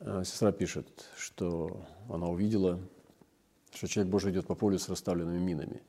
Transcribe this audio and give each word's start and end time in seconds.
А 0.00 0.24
сестра 0.24 0.52
пишет, 0.52 0.86
что 1.16 1.86
она 2.08 2.26
увидела, 2.26 2.78
что 3.72 3.88
человек 3.88 4.12
Божий 4.12 4.32
идет 4.32 4.46
по 4.46 4.54
полю 4.54 4.78
с 4.78 4.88
расставленными 4.88 5.38
минами. 5.38 5.82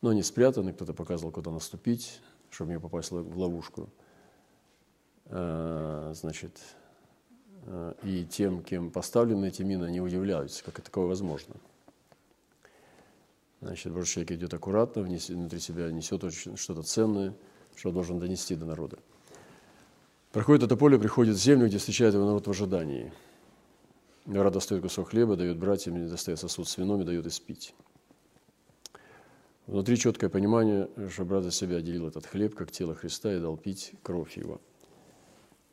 Но 0.00 0.10
они 0.10 0.22
спрятаны, 0.22 0.72
кто-то 0.72 0.92
показывал, 0.92 1.30
куда 1.30 1.50
наступить, 1.50 2.20
чтобы 2.50 2.72
не 2.72 2.80
попасть 2.80 3.10
в 3.12 3.38
ловушку. 3.38 3.88
А, 5.26 6.12
значит, 6.14 6.58
а, 7.66 7.94
и 8.02 8.24
тем, 8.24 8.62
кем 8.62 8.90
поставлены 8.90 9.46
эти 9.46 9.62
мины, 9.62 9.84
они 9.84 10.00
удивляются, 10.00 10.64
как 10.64 10.80
это 10.80 10.86
такое 10.86 11.06
возможно. 11.06 11.54
Значит, 13.60 13.92
Божий 13.92 14.06
человек 14.06 14.32
идет 14.32 14.54
аккуратно, 14.54 15.02
внутри 15.02 15.60
себя 15.60 15.92
несет 15.92 16.24
что-то 16.32 16.82
ценное, 16.82 17.34
что 17.76 17.92
должен 17.92 18.18
донести 18.18 18.56
до 18.56 18.66
народа. 18.66 18.98
Проходит 20.32 20.62
это 20.62 20.76
поле, 20.76 20.98
приходит 20.98 21.36
в 21.36 21.38
землю, 21.38 21.66
где 21.66 21.76
встречает 21.76 22.14
его 22.14 22.24
народ 22.24 22.46
в 22.46 22.50
ожидании. 22.50 23.12
Гора 24.24 24.50
достает 24.50 24.82
кусок 24.82 25.10
хлеба, 25.10 25.36
дает 25.36 25.58
братьям, 25.58 26.08
достает 26.08 26.38
сосуд 26.38 26.66
с 26.66 26.78
вином 26.78 27.02
и 27.02 27.04
дает 27.04 27.26
испить. 27.26 27.74
Внутри 29.66 29.98
четкое 29.98 30.30
понимание, 30.30 30.88
что 31.10 31.26
брат 31.26 31.44
за 31.44 31.50
себя 31.50 31.76
отделил 31.76 32.08
этот 32.08 32.24
хлеб, 32.24 32.54
как 32.54 32.72
тело 32.72 32.94
Христа, 32.94 33.34
и 33.34 33.40
дал 33.40 33.58
пить 33.58 33.92
кровь 34.02 34.38
его. 34.38 34.60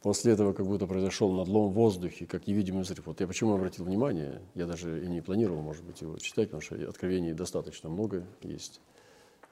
После 0.02 0.34
этого 0.34 0.52
как 0.52 0.66
будто 0.66 0.88
произошел 0.88 1.32
надлом 1.32 1.70
в 1.70 1.74
воздухе, 1.74 2.26
как 2.26 2.46
невидимый 2.46 2.84
взрыв. 2.84 3.06
Вот 3.06 3.22
я 3.22 3.28
почему 3.28 3.56
обратил 3.56 3.86
внимание, 3.86 4.42
я 4.56 4.66
даже 4.66 5.04
и 5.04 5.08
не 5.08 5.22
планировал, 5.22 5.62
может 5.62 5.86
быть, 5.86 6.02
его 6.02 6.18
читать, 6.18 6.50
потому 6.50 6.62
что 6.62 6.76
откровений 6.88 7.32
достаточно 7.32 7.90
много 7.90 8.26
есть. 8.42 8.82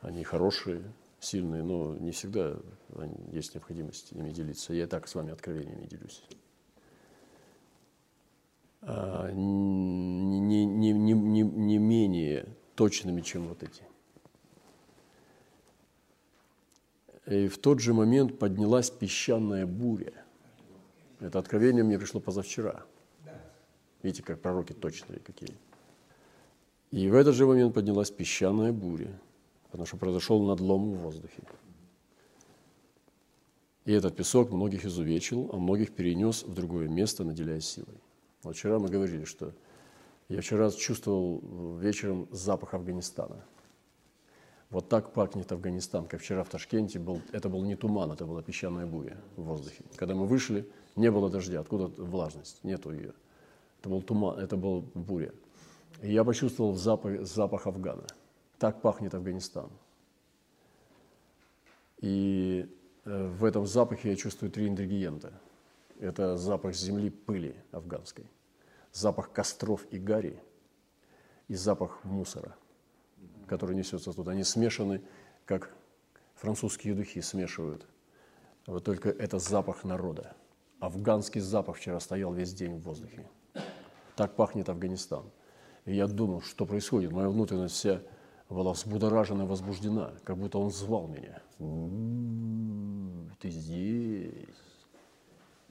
Они 0.02 0.26
хорошие, 0.26 0.84
сильные, 1.20 1.64
но 1.64 1.96
не 1.98 2.12
всегда 2.12 2.58
есть 3.32 3.54
необходимость 3.54 4.12
ими 4.12 4.32
делиться. 4.32 4.74
Я 4.74 4.84
и 4.84 4.88
так 4.88 5.08
с 5.08 5.16
вами 5.16 5.32
откровениями 5.32 5.86
делюсь. 5.86 6.24
А, 8.82 9.32
не, 9.32 10.40
не, 10.40 10.66
не, 10.66 11.14
не, 11.14 11.42
не 11.42 11.78
менее 11.78 12.48
точными, 12.76 13.22
чем 13.22 13.48
вот 13.48 13.64
эти. 13.64 13.84
И 17.26 17.48
в 17.48 17.58
тот 17.58 17.82
же 17.82 17.94
момент 17.94 18.40
поднялась 18.40 18.90
песчаная 18.90 19.66
буря. 19.66 20.14
Это 21.20 21.40
откровение 21.40 21.84
мне 21.84 21.98
пришло 21.98 22.22
позавчера. 22.22 22.86
Видите, 24.04 24.24
как 24.24 24.40
пророки 24.40 24.74
точные 24.74 25.20
какие. 25.20 25.58
И 26.92 27.10
в 27.10 27.16
этот 27.16 27.36
же 27.36 27.46
момент 27.46 27.74
поднялась 27.74 28.12
песчаная 28.12 28.72
буря– 28.72 29.20
потому 29.72 29.86
что 29.86 29.98
произошел 29.98 30.42
надлом 30.42 30.92
в 30.92 30.98
воздухе. 30.98 31.44
И 33.86 33.92
этот 33.94 34.16
песок 34.16 34.52
многих 34.52 34.86
изувечил, 34.86 35.50
а 35.54 35.58
многих 35.58 35.94
перенес 35.96 36.44
в 36.44 36.54
другое 36.54 36.88
место, 36.88 37.24
наделяя 37.24 37.62
силой. 37.62 38.02
Вот 38.44 38.56
вчера 38.56 38.80
мы 38.80 38.90
говорили, 38.90 39.24
что 39.24 39.54
я 40.28 40.42
вчера 40.42 40.70
чувствовал 40.72 41.78
вечером 41.78 42.28
запах 42.32 42.74
Афганистана. 42.74 43.46
Вот 44.70 44.90
так 44.90 45.14
пахнет 45.14 45.50
Афганистан, 45.54 46.06
как 46.08 46.20
вчера 46.20 46.44
в 46.44 46.50
Ташкенте 46.50 47.00
был, 47.00 47.22
это 47.32 47.48
был 47.48 47.64
не 47.64 47.78
туман, 47.78 48.12
это 48.12 48.26
была 48.26 48.42
песчаная 48.42 48.86
буря 48.86 49.18
в 49.38 49.44
воздухе. 49.44 49.86
Когда 49.96 50.14
мы 50.14 50.26
вышли, 50.26 50.70
не 50.98 51.10
было 51.10 51.30
дождя, 51.30 51.62
откуда 51.62 51.88
влажность, 51.88 52.62
нету 52.66 52.92
ее. 52.92 53.14
Это 53.80 53.88
был 53.88 54.02
туман, 54.02 54.38
это 54.38 54.58
был 54.58 54.82
буря. 54.94 55.32
И 56.02 56.12
я 56.12 56.26
почувствовал 56.26 56.76
запах, 56.76 57.26
запах 57.26 57.68
Афгана– 57.68 58.06
так 58.60 58.82
пахнет 58.82 59.14
Афганистан. 59.14 59.70
И 62.00 62.70
э, 63.06 63.28
в 63.28 63.44
этом 63.46 63.66
запахе 63.66 64.10
я 64.12 64.16
чувствую 64.16 64.52
три 64.52 64.68
ингредиента. 64.68 65.34
Это 66.00 66.38
запах 66.38 66.76
земли 66.76 67.10
пыли 67.10 67.56
афганской, 67.72 68.26
запах 68.92 69.32
костров 69.32 69.86
и 69.90 69.98
гари 69.98 70.40
и 71.48 71.56
запах 71.56 72.04
мусора, 72.04 72.56
который 73.48 73.76
несется 73.76 74.14
тут. 74.14 74.28
Они 74.28 74.44
смешаны, 74.44 75.02
как 75.46 75.74
французские 76.36 76.94
духи 76.94 77.22
смешивают. 77.22 77.88
Вот 78.68 78.84
только 78.84 79.10
это 79.10 79.40
запах 79.40 79.84
народа. 79.84 80.36
Афганский 80.80 81.40
запах 81.40 81.78
вчера 81.78 82.00
стоял 82.00 82.32
весь 82.34 82.54
день 82.54 82.78
в 82.78 82.84
воздухе. 82.84 83.28
Так 84.16 84.36
пахнет 84.36 84.70
Афганистан. 84.70 85.32
И 85.86 85.96
я 85.96 86.06
думал, 86.06 86.42
что 86.42 86.66
происходит. 86.66 87.12
Моя 87.12 87.30
внутренность 87.30 87.76
вся 87.76 88.02
была 88.50 88.74
взбудоражена, 88.74 89.46
возбуждена, 89.46 90.14
как 90.24 90.38
будто 90.38 90.58
он 90.58 90.72
звал 90.72 91.08
меня. 91.08 91.42
Ты 93.40 93.50
здесь, 93.50 94.34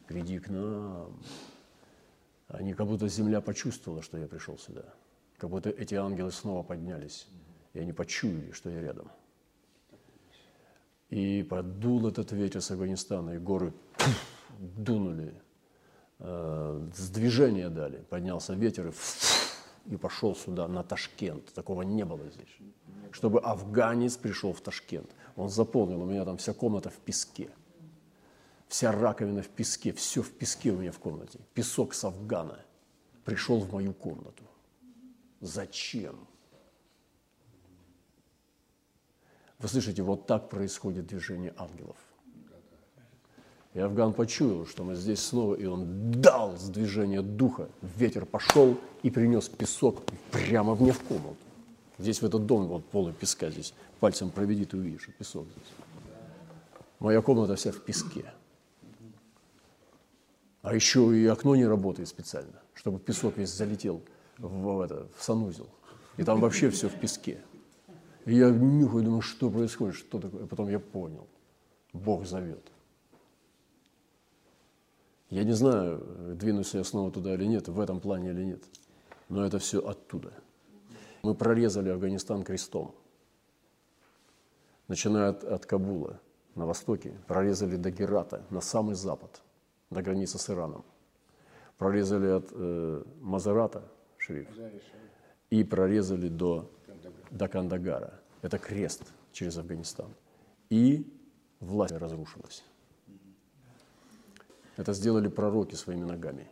приди 0.07 0.39
к 0.39 0.49
нам. 0.49 1.19
Они 2.49 2.75
как 2.75 2.87
будто 2.87 3.09
земля 3.09 3.41
почувствовала, 3.41 4.03
что 4.03 4.19
я 4.19 4.27
пришел 4.29 4.59
сюда. 4.59 4.85
Как 5.37 5.51
будто 5.51 5.71
эти 5.71 5.95
ангелы 5.95 6.31
снова 6.31 6.63
поднялись, 6.63 7.27
и 7.73 7.81
они 7.81 7.93
почуяли, 7.93 8.53
что 8.53 8.71
я 8.71 8.81
рядом. 8.81 9.11
И 11.11 11.43
подул 11.43 12.07
этот 12.07 12.33
ветер 12.33 12.61
с 12.61 12.71
Афганистана, 12.71 13.31
и 13.31 13.39
горы 13.39 13.73
дунули, 14.59 15.35
э, 16.19 16.89
с 16.95 17.11
движения 17.11 17.69
дали. 17.69 17.99
Поднялся 18.09 18.55
ветер, 18.55 18.89
и 18.89 18.91
и 19.89 19.97
пошел 19.97 20.35
сюда, 20.35 20.69
на 20.69 20.83
Ташкент. 20.83 21.53
Такого 21.55 21.83
не 21.83 22.05
было 22.05 22.29
здесь. 22.31 22.57
Чтобы 23.13 23.41
афганец 23.41 24.17
пришел 24.17 24.53
в 24.53 24.61
Ташкент. 24.61 25.11
Он 25.37 25.49
заполнил, 25.49 26.03
у 26.03 26.07
меня 26.07 26.25
там 26.25 26.37
вся 26.37 26.53
комната 26.53 26.91
в 26.91 26.97
песке. 26.97 27.51
Вся 28.69 28.91
раковина 28.91 29.43
в 29.43 29.49
песке, 29.49 29.93
все 29.93 30.23
в 30.23 30.31
песке 30.33 30.71
у 30.73 30.79
меня 30.79 30.93
в 30.93 30.99
комнате. 30.99 31.39
Песок 31.55 31.95
с 31.95 32.05
Афгана 32.05 32.59
пришел 33.25 33.61
в 33.61 33.73
мою 33.73 33.93
комнату. 33.93 34.45
Зачем? 35.41 36.27
Вы 39.59 39.69
слышите, 39.69 40.03
вот 40.03 40.27
так 40.27 40.51
происходит 40.51 41.07
движение 41.07 41.55
ангелов. 41.57 41.97
И 43.77 43.79
Афган 43.79 44.15
почуял, 44.15 44.65
что 44.65 44.85
мы 44.85 44.95
здесь 44.95 45.21
снова, 45.21 45.55
и 45.55 45.67
он 45.67 46.11
дал 46.11 46.57
с 46.57 46.71
движения 46.71 47.21
духа. 47.21 47.69
Ветер 47.83 48.25
пошел 48.25 48.79
и 49.03 49.11
принес 49.11 49.51
песок 49.51 50.03
прямо 50.31 50.75
мне 50.75 50.93
в 50.93 51.01
комнату. 51.01 51.37
Здесь 51.99 52.23
в 52.23 52.25
этот 52.25 52.47
дом, 52.47 52.69
вот 52.69 52.87
полный 52.87 53.13
песка 53.13 53.51
здесь. 53.51 53.75
Пальцем 54.01 54.31
проведи, 54.31 54.65
ты 54.65 54.79
увидишь, 54.79 55.11
песок 55.19 55.45
здесь. 55.45 55.69
Моя 57.01 57.21
комната 57.21 57.55
вся 57.57 57.71
в 57.71 57.83
песке. 57.83 58.25
А 60.63 60.75
еще 60.75 61.15
и 61.15 61.27
окно 61.27 61.55
не 61.55 61.67
работает 61.67 62.09
специально, 62.09 62.63
чтобы 62.73 62.99
песок 62.99 63.37
весь 63.37 63.51
залетел 63.51 64.01
в, 64.39 64.81
это, 64.81 65.07
в 65.19 65.23
санузел. 65.23 65.69
И 66.17 66.25
там 66.25 66.41
вообще 66.41 66.71
все 66.71 66.89
в 66.89 66.99
песке. 66.99 67.43
И 68.25 68.37
я 68.37 68.49
нюхаю, 68.49 69.05
думаю, 69.05 69.21
что 69.21 69.51
происходит, 69.51 69.97
что 69.97 70.19
такое. 70.19 70.45
И 70.45 70.47
потом 70.47 70.71
я 70.71 70.79
понял. 70.79 71.27
Бог 71.93 72.25
зовет. 72.25 72.73
Я 75.31 75.43
не 75.45 75.53
знаю, 75.53 76.35
двинусь 76.37 76.75
я 76.75 76.85
снова 76.85 77.11
туда 77.11 77.35
или 77.35 77.45
нет, 77.47 77.69
в 77.69 77.81
этом 77.81 78.01
плане 78.01 78.31
или 78.31 78.45
нет, 78.45 78.63
но 79.29 79.45
это 79.45 79.59
все 79.59 79.81
оттуда. 79.81 80.33
Мы 81.23 81.35
прорезали 81.35 81.89
Афганистан 81.89 82.45
крестом, 82.45 82.95
начиная 84.87 85.31
от, 85.31 85.43
от 85.43 85.67
Кабула 85.67 86.21
на 86.55 86.67
востоке, 86.67 87.19
прорезали 87.27 87.77
до 87.77 87.91
Герата, 87.91 88.45
на 88.51 88.61
самый 88.61 88.95
запад, 88.95 89.43
до 89.91 90.01
границы 90.01 90.39
с 90.39 90.49
Ираном. 90.49 90.85
Прорезали 91.77 92.29
от 92.29 92.49
э, 92.53 93.03
Мазарата, 93.21 93.83
шериф, 94.17 94.49
и 95.51 95.65
прорезали 95.65 96.29
до, 96.29 96.71
до 97.31 97.49
Кандагара. 97.49 98.21
Это 98.43 98.59
крест 98.59 99.13
через 99.33 99.59
Афганистан. 99.59 100.15
И 100.71 101.13
власть 101.61 101.95
разрушилась. 101.95 102.65
Это 104.77 104.93
сделали 104.93 105.29
пророки 105.29 105.75
своими 105.75 106.05
ногами. 106.05 106.49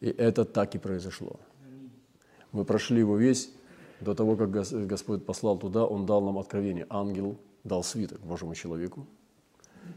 И 0.00 0.08
это 0.08 0.44
так 0.44 0.74
и 0.74 0.78
произошло. 0.78 1.40
Мы 2.52 2.64
прошли 2.64 2.98
его 3.00 3.16
весь, 3.16 3.50
до 4.00 4.14
того, 4.14 4.36
как 4.36 4.50
Господь 4.50 5.24
послал 5.24 5.58
туда, 5.58 5.86
Он 5.86 6.04
дал 6.04 6.20
нам 6.20 6.38
откровение. 6.38 6.86
Ангел 6.90 7.38
дал 7.64 7.82
свиток 7.82 8.20
Божьему 8.20 8.54
человеку. 8.54 9.06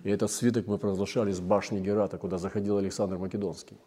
И 0.04 0.10
этот 0.10 0.32
свиток 0.32 0.68
мы 0.68 0.78
провозглашали 0.78 1.32
с 1.32 1.40
башни 1.40 1.80
Герата, 1.82 2.18
куда 2.18 2.38
заходил 2.38 2.78
Александр 2.78 3.18
Македонский. 3.18 3.78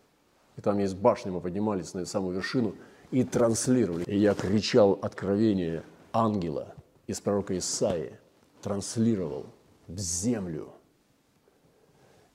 И 0.58 0.60
там 0.60 0.78
есть 0.78 0.96
башня, 0.96 1.32
мы 1.32 1.40
поднимались 1.40 1.94
на 1.94 2.04
самую 2.04 2.36
вершину 2.36 2.74
и 3.10 3.24
транслировали. 3.24 4.04
И 4.04 4.18
я 4.18 4.34
кричал 4.34 4.98
откровение 5.00 5.82
ангела 6.12 6.74
из 7.06 7.20
пророка 7.20 7.56
Исаии, 7.56 8.18
транслировал 8.60 9.46
в 9.88 9.98
землю– 9.98 10.68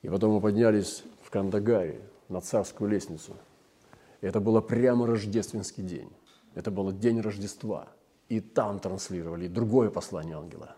и 0.02 0.08
потом 0.08 0.34
мы 0.34 0.40
поднялись 0.40 1.04
в 1.22 1.30
Кандагаре 1.30 2.00
на 2.28 2.40
царскую 2.40 2.90
лестницу. 2.90 3.36
И 4.20 4.26
это 4.26 4.40
было 4.40 4.60
прямо 4.60 5.06
рождественский 5.06 5.82
день. 5.82 6.10
Это 6.54 6.70
был 6.70 6.92
день 6.92 7.20
Рождества. 7.20 7.88
И 8.28 8.40
там 8.40 8.78
транслировали 8.78 9.48
другое 9.48 9.90
послание 9.90 10.36
ангела. 10.36 10.76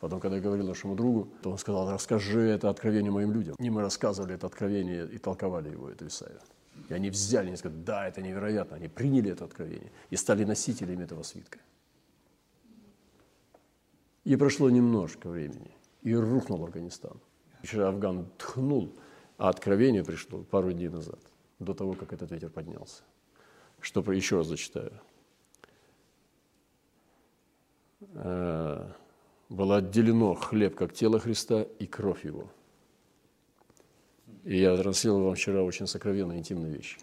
Потом, 0.00 0.20
когда 0.20 0.36
я 0.36 0.42
говорил 0.42 0.66
нашему 0.66 0.96
другу, 0.96 1.28
то 1.42 1.50
он 1.50 1.58
сказал, 1.58 1.90
расскажи 1.90 2.40
это 2.40 2.68
откровение 2.68 3.10
моим 3.10 3.32
людям. 3.32 3.54
И 3.58 3.70
мы 3.70 3.80
рассказывали 3.80 4.34
это 4.34 4.46
откровение 4.46 5.06
и 5.06 5.18
толковали 5.18 5.70
его, 5.70 5.88
это 5.88 6.06
Исаия. 6.06 6.40
И 6.88 6.94
они 6.94 7.10
взяли 7.10 7.52
и 7.52 7.56
сказали, 7.56 7.80
да, 7.82 8.08
это 8.08 8.20
невероятно. 8.20 8.76
Они 8.76 8.88
приняли 8.88 9.30
это 9.30 9.44
откровение 9.44 9.92
и 10.10 10.16
стали 10.16 10.44
носителями 10.44 11.04
этого 11.04 11.22
свитка. 11.22 11.58
И 14.24 14.36
прошло 14.36 14.68
немножко 14.70 15.28
времени, 15.28 15.70
и 16.02 16.14
рухнул 16.14 16.64
Афганистан. 16.64 17.18
Вчера 17.64 17.88
Афган 17.88 18.26
тхнул, 18.36 18.92
а 19.38 19.48
откровение 19.48 20.04
пришло 20.04 20.42
пару 20.42 20.72
дней 20.72 20.90
назад, 20.90 21.18
до 21.58 21.72
того, 21.72 21.94
как 21.94 22.12
этот 22.12 22.30
ветер 22.30 22.50
поднялся. 22.50 23.02
Что 23.80 24.00
еще 24.12 24.36
раз 24.36 24.48
зачитаю. 24.48 24.92
Э, 28.12 28.92
было 29.48 29.76
отделено 29.78 30.34
хлеб 30.34 30.76
как 30.76 30.92
тело 30.92 31.18
Христа 31.18 31.62
и 31.62 31.86
кровь 31.86 32.26
Его. 32.26 32.50
И 34.44 34.58
я 34.58 34.76
транслировал 34.76 35.24
вам 35.24 35.34
вчера 35.34 35.62
очень 35.62 35.86
сокровенные, 35.86 36.40
интимные 36.40 36.70
вещи. 36.70 36.98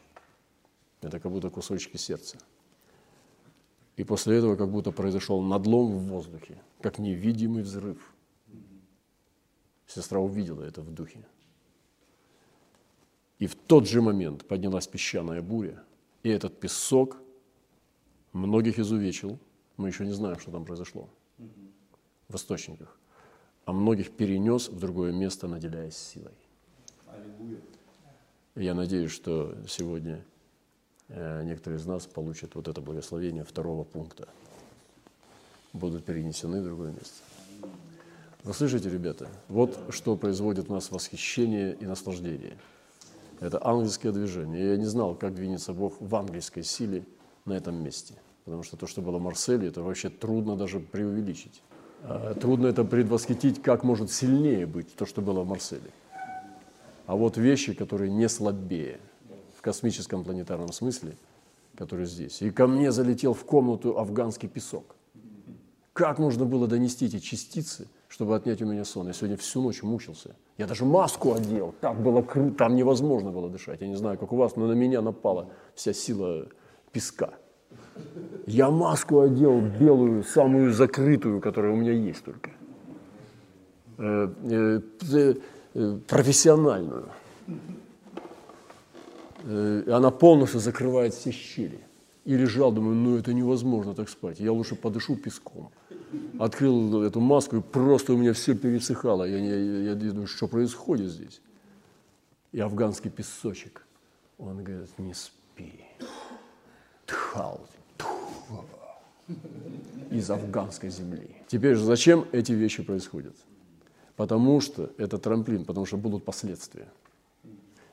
Это 1.01 1.19
как 1.19 1.31
будто 1.31 1.49
кусочки 1.49 1.97
сердца. 1.97 2.37
И 3.97 4.03
после 4.03 4.37
этого 4.37 4.55
как 4.55 4.69
будто 4.69 4.91
произошел 4.91 5.41
надлом 5.41 5.97
в 5.97 6.03
воздухе, 6.03 6.61
как 6.81 6.99
невидимый 6.99 7.63
взрыв. 7.63 8.13
Сестра 9.93 10.19
увидела 10.19 10.63
это 10.63 10.81
в 10.81 10.93
духе. 10.93 11.19
И 13.39 13.47
в 13.47 13.55
тот 13.55 13.89
же 13.89 14.01
момент 14.01 14.47
поднялась 14.47 14.87
песчаная 14.87 15.41
буря, 15.41 15.83
и 16.23 16.29
этот 16.29 16.59
песок 16.59 17.17
многих 18.31 18.79
изувечил. 18.79 19.37
Мы 19.75 19.89
еще 19.89 20.05
не 20.05 20.13
знаем, 20.13 20.39
что 20.39 20.51
там 20.51 20.63
произошло 20.63 21.09
в 22.29 22.35
источниках, 22.35 22.97
а 23.65 23.73
многих 23.73 24.11
перенес 24.11 24.69
в 24.69 24.79
другое 24.79 25.11
место, 25.11 25.47
наделяясь 25.47 25.97
силой. 25.97 26.35
Я 28.55 28.73
надеюсь, 28.75 29.11
что 29.11 29.57
сегодня 29.67 30.23
э, 31.09 31.43
некоторые 31.43 31.79
из 31.79 31.85
нас 31.85 32.05
получат 32.05 32.55
вот 32.55 32.67
это 32.69 32.79
благословение 32.79 33.43
второго 33.43 33.83
пункта. 33.83 34.29
Будут 35.73 36.05
перенесены 36.05 36.61
в 36.61 36.65
другое 36.65 36.91
место. 36.91 37.23
Вы 38.43 38.55
слышите, 38.55 38.89
ребята? 38.89 39.27
Вот 39.49 39.77
что 39.89 40.15
производит 40.15 40.69
у 40.69 40.73
нас 40.73 40.89
восхищение 40.89 41.75
и 41.75 41.85
наслаждение. 41.85 42.57
Это 43.39 43.59
ангельское 43.63 44.11
движение. 44.11 44.71
Я 44.71 44.77
не 44.77 44.85
знал, 44.85 45.13
как 45.13 45.35
двинется 45.35 45.73
Бог 45.73 45.93
в 45.99 46.15
ангельской 46.15 46.63
силе 46.63 47.05
на 47.45 47.53
этом 47.53 47.83
месте. 47.83 48.15
Потому 48.45 48.63
что 48.63 48.77
то, 48.77 48.87
что 48.87 49.01
было 49.03 49.19
в 49.19 49.21
Марселе, 49.21 49.67
это 49.67 49.83
вообще 49.83 50.09
трудно 50.09 50.55
даже 50.55 50.79
преувеличить. 50.79 51.61
А, 52.01 52.33
трудно 52.33 52.65
это 52.65 52.83
предвосхитить, 52.83 53.61
как 53.61 53.83
может 53.83 54.11
сильнее 54.11 54.65
быть 54.65 54.95
то, 54.95 55.05
что 55.05 55.21
было 55.21 55.41
в 55.41 55.47
Марселе. 55.47 55.91
А 57.05 57.15
вот 57.15 57.37
вещи, 57.37 57.73
которые 57.73 58.09
не 58.09 58.27
слабее 58.27 58.99
в 59.55 59.61
космическом 59.61 60.23
планетарном 60.23 60.71
смысле, 60.71 61.15
которые 61.77 62.07
здесь. 62.07 62.41
И 62.41 62.49
ко 62.49 62.65
мне 62.65 62.91
залетел 62.91 63.35
в 63.35 63.45
комнату 63.45 63.99
афганский 63.99 64.47
песок. 64.47 64.95
Как 65.93 66.19
нужно 66.19 66.45
было 66.45 66.67
донести 66.67 67.05
эти 67.05 67.19
частицы, 67.19 67.87
чтобы 68.07 68.35
отнять 68.35 68.61
у 68.61 68.65
меня 68.65 68.85
сон? 68.85 69.07
Я 69.07 69.13
сегодня 69.13 69.35
всю 69.35 69.61
ночь 69.61 69.83
мучился. 69.83 70.35
Я 70.57 70.67
даже 70.67 70.85
маску 70.85 71.33
одел. 71.33 71.75
Так 71.81 72.01
было 72.01 72.21
круто. 72.21 72.55
Там 72.55 72.75
невозможно 72.75 73.31
было 73.31 73.49
дышать. 73.49 73.81
Я 73.81 73.87
не 73.87 73.95
знаю, 73.95 74.17
как 74.17 74.31
у 74.31 74.37
вас, 74.37 74.55
но 74.55 74.67
на 74.67 74.73
меня 74.73 75.01
напала 75.01 75.49
вся 75.75 75.91
сила 75.91 76.47
песка. 76.91 77.33
Я 78.47 78.69
маску 78.69 79.19
одел 79.19 79.61
белую, 79.61 80.23
самую 80.23 80.73
закрытую, 80.73 81.41
которая 81.41 81.73
у 81.73 81.75
меня 81.75 81.91
есть 81.91 82.23
только. 82.23 82.51
Э, 83.97 84.29
э, 84.43 84.81
э, 85.73 85.99
профессиональную. 86.07 87.09
Она 89.43 90.11
полностью 90.11 90.59
закрывает 90.59 91.13
все 91.13 91.31
щели. 91.31 91.79
И 92.23 92.37
лежал, 92.37 92.71
думаю, 92.71 92.95
ну 92.95 93.17
это 93.17 93.33
невозможно 93.33 93.95
так 93.95 94.09
спать. 94.09 94.39
Я 94.39 94.51
лучше 94.51 94.75
подышу 94.75 95.15
песком. 95.15 95.71
Открыл 96.39 97.03
эту 97.03 97.19
маску, 97.19 97.57
и 97.57 97.61
просто 97.61 98.13
у 98.13 98.17
меня 98.17 98.33
все 98.33 98.53
пересыхало. 98.53 99.23
Я, 99.23 99.37
я, 99.37 99.91
я 99.91 99.95
думаю, 99.95 100.27
что 100.27 100.47
происходит 100.47 101.09
здесь? 101.09 101.41
И 102.51 102.59
афганский 102.59 103.09
песочек. 103.09 103.85
Он 104.37 104.63
говорит, 104.63 104.89
не 104.99 105.13
спи. 105.13 105.73
Тхал 107.05 107.61
из 110.11 110.29
афганской 110.29 110.89
земли. 110.89 111.35
Теперь 111.47 111.75
же 111.75 111.85
зачем 111.85 112.25
эти 112.31 112.51
вещи 112.51 112.83
происходят? 112.83 113.35
Потому 114.15 114.61
что 114.61 114.91
это 114.97 115.17
трамплин, 115.17 115.65
потому 115.65 115.85
что 115.85 115.97
будут 115.97 116.25
последствия. 116.25 116.87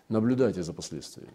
Наблюдайте 0.08 0.62
за 0.62 0.72
последствиями. 0.72 1.32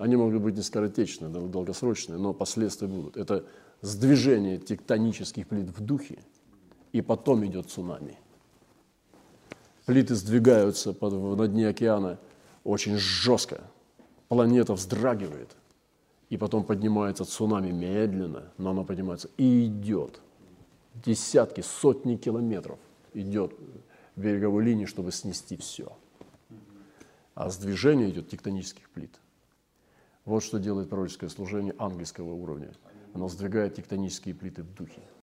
Они 0.00 0.16
могут 0.16 0.40
быть 0.40 0.56
не 0.56 0.62
скоротечные, 0.62 1.30
долгосрочные, 1.30 2.18
но 2.18 2.32
последствия 2.32 2.88
будут. 2.88 3.18
Это 3.18 3.44
сдвижение 3.82 4.56
тектонических 4.56 5.46
плит 5.46 5.68
в 5.68 5.84
духе, 5.84 6.20
и 6.92 7.02
потом 7.02 7.44
идет 7.44 7.68
цунами. 7.68 8.18
Плиты 9.84 10.14
сдвигаются 10.14 10.96
на 10.98 11.48
дне 11.48 11.68
океана 11.68 12.18
очень 12.64 12.96
жестко. 12.96 13.60
Планета 14.28 14.72
вздрагивает 14.72 15.54
и 16.30 16.38
потом 16.38 16.64
поднимается 16.64 17.26
цунами 17.26 17.70
медленно, 17.70 18.52
но 18.56 18.70
оно 18.70 18.84
поднимается 18.84 19.28
и 19.36 19.66
идет. 19.66 20.22
Десятки, 20.94 21.60
сотни 21.60 22.16
километров 22.16 22.78
идет 23.12 23.52
береговой 24.16 24.64
линии, 24.64 24.86
чтобы 24.86 25.12
снести 25.12 25.58
все. 25.58 25.92
А 27.34 27.50
сдвижение 27.50 28.08
идет 28.08 28.30
тектонических 28.30 28.88
плит. 28.88 29.20
Вот 30.30 30.44
что 30.44 30.60
делает 30.60 30.88
пророческое 30.88 31.28
служение 31.28 31.74
ангельского 31.76 32.32
уровня. 32.32 32.70
Оно 33.14 33.26
сдвигает 33.26 33.74
тектонические 33.74 34.32
плиты 34.32 34.62
в 34.62 34.72
духе. 34.72 35.02